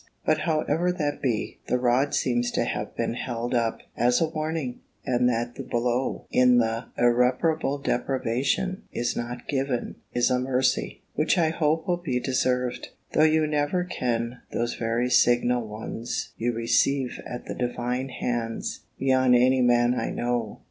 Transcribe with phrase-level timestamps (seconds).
[0.25, 4.79] But however that be, the rod seems to have been held up, as a warning
[5.05, 11.37] and that the blow, in the irreparable deprivation, is not given, is a mercy, which
[11.37, 17.19] I hope will be deserved; though you never can those very signal ones you receive
[17.27, 20.59] at the Divine hands, beyond any man I know.